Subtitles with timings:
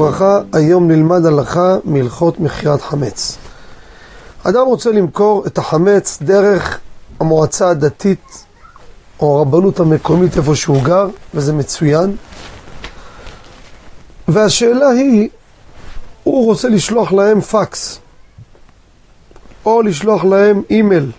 [0.00, 3.38] וברכה, היום נלמד הלכה מהלכות מכירת חמץ.
[4.42, 6.78] אדם רוצה למכור את החמץ דרך
[7.20, 8.44] המועצה הדתית
[9.20, 12.16] או הרבנות המקומית איפה שהוא גר, וזה מצוין.
[14.28, 15.28] והשאלה היא,
[16.24, 17.98] הוא רוצה לשלוח להם פקס,
[19.66, 21.10] או לשלוח להם אימייל,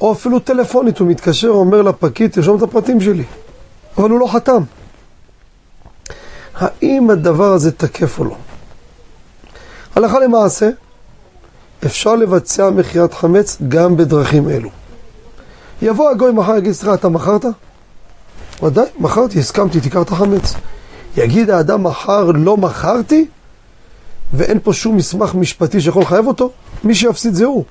[0.00, 3.24] או אפילו טלפונית, הוא מתקשר, אומר לפקיד, תרשום את הפרטים שלי,
[3.98, 4.62] אבל הוא לא חתם.
[6.62, 8.36] האם הדבר הזה תקף או לא?
[9.96, 10.70] הלכה למעשה,
[11.86, 14.70] אפשר לבצע מכירת חמץ גם בדרכים אלו.
[15.82, 17.44] יבוא הגוי מחר, יגיד, סליחה, אתה מכרת?
[18.62, 20.54] ודאי, מכרתי, הסכמתי, תיקח את החמץ.
[21.16, 23.26] יגיד האדם מחר, לא מכרתי?
[24.32, 26.50] ואין פה שום מסמך משפטי שיכול לחייב אותו?
[26.84, 27.64] מי שיפסיד זה הוא.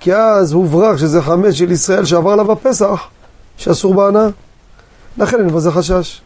[0.00, 3.06] כי אז הוברח שזה חמץ של ישראל שעבר עליו הפסח,
[3.56, 4.28] שאסור בהנאה.
[5.18, 6.20] לכן אין בזה חשש.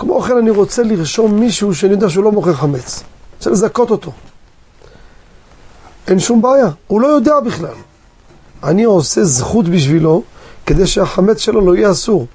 [0.00, 3.02] כמו כן אני רוצה לרשום מישהו שאני יודע שהוא לא מוכר חמץ.
[3.36, 4.12] רוצה לזכות אותו.
[6.08, 7.74] אין שום בעיה, הוא לא יודע בכלל.
[8.64, 10.22] אני עושה זכות בשבילו
[10.66, 12.26] כדי שהחמץ שלו לא יהיה אסור.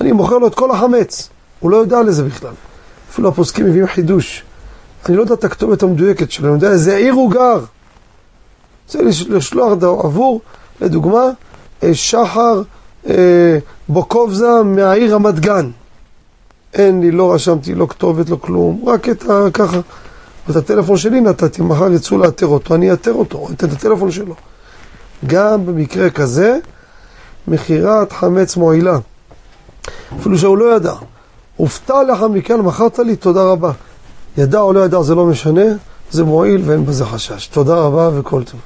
[0.00, 1.28] אני מוכר לו את כל החמץ,
[1.60, 2.52] הוא לא יודע לזה בכלל.
[3.10, 4.42] אפילו הפוסקים מביאים חידוש.
[5.06, 7.60] אני לא יודע את הכתובת המדויקת שלו, אני יודע איזה עיר הוא גר.
[8.86, 10.40] רוצה לשלוח עבור,
[10.80, 11.24] לדוגמה,
[11.82, 12.62] אה, שחר
[13.08, 13.58] אה,
[13.88, 15.70] בוקובזה מהעיר רמת גן.
[16.74, 19.46] אין לי, לא רשמתי, לא כתובת, לא כלום, רק את ה...
[19.52, 19.80] ככה.
[20.48, 24.34] ואת הטלפון שלי נתתי, מחר יצאו לאתר אותו, אני אאתר אותו, אתן את הטלפון שלו.
[25.26, 26.58] גם במקרה כזה,
[27.48, 28.98] מכירת חמץ מועילה.
[30.20, 30.92] אפילו שהוא לא ידע.
[31.56, 33.72] הופתע לך מכאן, מכרת לי, תודה רבה.
[34.38, 35.64] ידע או לא ידע, זה לא משנה,
[36.10, 37.46] זה מועיל ואין בזה חשש.
[37.46, 38.60] תודה רבה וכל טוב.